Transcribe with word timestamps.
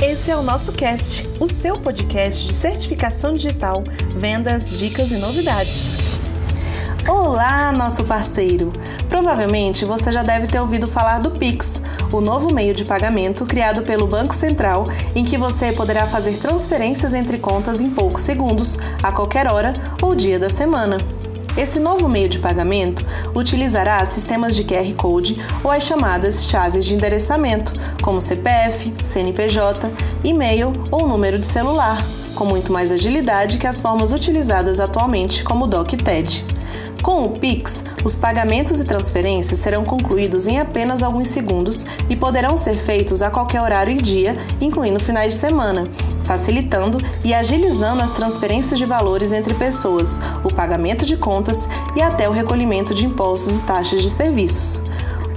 Esse 0.00 0.30
é 0.30 0.36
o 0.36 0.42
nosso 0.42 0.72
cast, 0.72 1.26
o 1.40 1.48
seu 1.48 1.78
podcast 1.78 2.46
de 2.46 2.54
certificação 2.54 3.34
digital, 3.34 3.82
vendas, 4.14 4.68
dicas 4.78 5.10
e 5.10 5.16
novidades. 5.16 6.18
Olá, 7.08 7.72
nosso 7.72 8.04
parceiro! 8.04 8.74
Provavelmente 9.08 9.86
você 9.86 10.12
já 10.12 10.22
deve 10.22 10.48
ter 10.48 10.60
ouvido 10.60 10.86
falar 10.86 11.20
do 11.20 11.30
Pix, 11.30 11.80
o 12.12 12.20
novo 12.20 12.52
meio 12.52 12.74
de 12.74 12.84
pagamento 12.84 13.46
criado 13.46 13.84
pelo 13.84 14.06
Banco 14.06 14.34
Central, 14.34 14.86
em 15.14 15.24
que 15.24 15.38
você 15.38 15.72
poderá 15.72 16.06
fazer 16.06 16.36
transferências 16.40 17.14
entre 17.14 17.38
contas 17.38 17.80
em 17.80 17.88
poucos 17.88 18.20
segundos, 18.20 18.78
a 19.02 19.10
qualquer 19.10 19.50
hora 19.50 19.96
ou 20.02 20.14
dia 20.14 20.38
da 20.38 20.50
semana. 20.50 20.98
Esse 21.56 21.80
novo 21.80 22.06
meio 22.06 22.28
de 22.28 22.38
pagamento 22.38 23.02
utilizará 23.34 24.04
sistemas 24.04 24.54
de 24.54 24.62
QR 24.62 24.92
Code 24.94 25.40
ou 25.64 25.70
as 25.70 25.84
chamadas 25.84 26.44
chaves 26.46 26.84
de 26.84 26.94
endereçamento, 26.94 27.72
como 28.02 28.20
CPF, 28.20 28.92
CNPJ, 29.02 29.90
e-mail 30.22 30.72
ou 30.90 31.08
número 31.08 31.38
de 31.38 31.46
celular, 31.46 32.04
com 32.36 32.44
muito 32.44 32.70
mais 32.70 32.92
agilidade 32.92 33.58
que 33.58 33.66
as 33.66 33.80
formas 33.80 34.12
utilizadas 34.12 34.78
atualmente, 34.78 35.42
como 35.42 35.64
o 35.64 35.66
DOC 35.66 35.96
TED. 35.96 36.44
Com 37.02 37.24
o 37.24 37.38
Pix, 37.38 37.84
os 38.04 38.14
pagamentos 38.14 38.80
e 38.80 38.84
transferências 38.84 39.58
serão 39.58 39.84
concluídos 39.84 40.46
em 40.46 40.60
apenas 40.60 41.02
alguns 41.02 41.28
segundos 41.28 41.86
e 42.10 42.16
poderão 42.16 42.56
ser 42.56 42.76
feitos 42.76 43.22
a 43.22 43.30
qualquer 43.30 43.62
horário 43.62 43.96
e 43.96 44.00
dia, 44.00 44.36
incluindo 44.60 45.02
finais 45.02 45.34
de 45.34 45.40
semana, 45.40 45.88
facilitando 46.24 46.98
e 47.24 47.32
agilizando 47.32 48.02
as 48.02 48.10
transferências 48.10 48.78
de 48.78 48.84
valores 48.84 49.32
entre 49.32 49.54
pessoas, 49.54 50.20
o 50.44 50.52
pagamento 50.52 51.06
de 51.06 51.16
contas 51.16 51.68
e 51.94 52.02
até 52.02 52.28
o 52.28 52.32
recolhimento 52.32 52.92
de 52.92 53.06
impostos 53.06 53.56
e 53.56 53.62
taxas 53.62 54.02
de 54.02 54.10
serviços. 54.10 54.82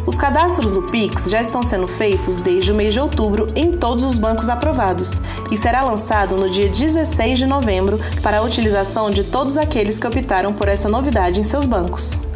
Os 0.06 0.18
cadastros 0.18 0.72
do 0.72 0.84
Pix 0.84 1.30
já 1.30 1.42
estão 1.42 1.62
sendo 1.62 1.88
feitos 1.88 2.38
desde 2.38 2.72
o 2.72 2.76
mês 2.76 2.94
de 2.94 3.00
outubro 3.00 3.52
em 3.56 3.78
todos 3.78 4.04
os 4.04 4.18
bancos 4.18 4.50
aprovados 4.50 5.22
e 5.52 5.58
será 5.58 5.84
lançado 5.84 6.36
no 6.36 6.50
dia 6.50 6.70
16 6.70 7.40
de 7.40 7.46
novembro 7.46 8.00
para 8.22 8.40
a 8.40 8.42
utilização 8.42 9.12
de 9.12 9.24
todos 9.24 9.58
aqueles 9.58 10.00
que 10.00 10.08
optaram 10.08 10.54
por 10.54 10.68
essa 10.68 10.90
novidade 10.90 11.40
em 11.40 11.44
seus 11.44 11.66
bancos. 11.66 12.29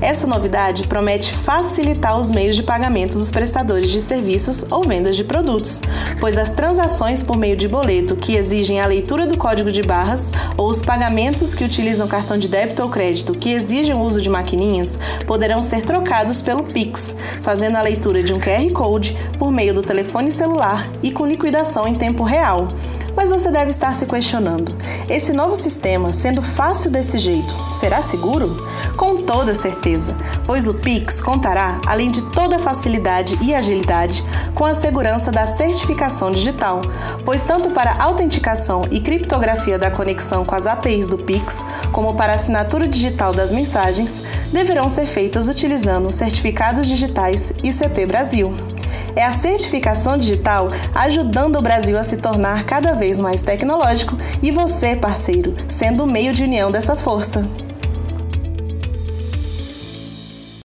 Essa 0.00 0.26
novidade 0.26 0.86
promete 0.86 1.34
facilitar 1.34 2.18
os 2.18 2.30
meios 2.30 2.56
de 2.56 2.62
pagamento 2.62 3.18
dos 3.18 3.30
prestadores 3.30 3.90
de 3.90 4.00
serviços 4.00 4.64
ou 4.70 4.82
vendas 4.82 5.16
de 5.16 5.24
produtos, 5.24 5.80
pois 6.18 6.38
as 6.38 6.52
transações 6.52 7.22
por 7.22 7.36
meio 7.36 7.56
de 7.56 7.68
boleto 7.68 8.16
que 8.16 8.36
exigem 8.36 8.80
a 8.80 8.86
leitura 8.86 9.26
do 9.26 9.36
código 9.36 9.70
de 9.70 9.82
barras 9.82 10.32
ou 10.56 10.68
os 10.68 10.82
pagamentos 10.82 11.54
que 11.54 11.64
utilizam 11.64 12.08
cartão 12.08 12.38
de 12.38 12.48
débito 12.48 12.82
ou 12.82 12.88
crédito 12.88 13.34
que 13.34 13.50
exigem 13.50 13.94
o 13.94 14.00
uso 14.00 14.22
de 14.22 14.28
maquininhas 14.28 14.98
poderão 15.26 15.62
ser 15.62 15.82
trocados 15.82 16.42
pelo 16.42 16.64
Pix, 16.64 17.14
fazendo 17.42 17.76
a 17.76 17.82
leitura 17.82 18.22
de 18.22 18.32
um 18.32 18.40
QR 18.40 18.70
Code 18.72 19.16
por 19.38 19.50
meio 19.50 19.74
do 19.74 19.82
telefone 19.82 20.30
celular 20.30 20.88
e 21.02 21.10
com 21.10 21.26
liquidação 21.26 21.86
em 21.86 21.94
tempo 21.94 22.22
real. 22.22 22.72
Mas 23.16 23.30
você 23.30 23.50
deve 23.50 23.70
estar 23.70 23.94
se 23.94 24.06
questionando: 24.06 24.74
esse 25.08 25.32
novo 25.32 25.54
sistema, 25.54 26.12
sendo 26.12 26.42
fácil 26.42 26.90
desse 26.90 27.18
jeito, 27.18 27.54
será 27.74 28.02
seguro? 28.02 28.66
Com 28.96 29.16
toda 29.16 29.54
certeza, 29.54 30.16
pois 30.46 30.66
o 30.68 30.74
Pix 30.74 31.20
contará, 31.20 31.80
além 31.86 32.10
de 32.10 32.22
toda 32.32 32.56
a 32.56 32.60
facilidade 32.60 33.38
e 33.42 33.54
agilidade, 33.54 34.24
com 34.54 34.64
a 34.64 34.74
segurança 34.74 35.30
da 35.30 35.46
certificação 35.46 36.32
digital, 36.32 36.80
pois 37.24 37.44
tanto 37.44 37.70
para 37.70 38.02
autenticação 38.02 38.82
e 38.90 39.00
criptografia 39.00 39.78
da 39.78 39.90
conexão 39.90 40.44
com 40.44 40.54
as 40.54 40.66
APIs 40.66 41.06
do 41.06 41.18
Pix, 41.18 41.64
como 41.92 42.14
para 42.14 42.34
assinatura 42.34 42.86
digital 42.86 43.32
das 43.32 43.52
mensagens, 43.52 44.22
deverão 44.52 44.88
ser 44.88 45.06
feitas 45.06 45.48
utilizando 45.48 46.12
certificados 46.12 46.86
digitais 46.86 47.52
ICP 47.62 48.06
Brasil 48.06 48.69
é 49.16 49.24
a 49.24 49.32
certificação 49.32 50.16
digital 50.16 50.70
ajudando 50.94 51.56
o 51.56 51.62
Brasil 51.62 51.98
a 51.98 52.02
se 52.02 52.16
tornar 52.16 52.64
cada 52.64 52.92
vez 52.92 53.18
mais 53.18 53.42
tecnológico 53.42 54.16
e 54.42 54.50
você, 54.50 54.96
parceiro, 54.96 55.56
sendo 55.68 56.04
o 56.04 56.06
meio 56.06 56.32
de 56.32 56.44
união 56.44 56.70
dessa 56.70 56.96
força. 56.96 57.69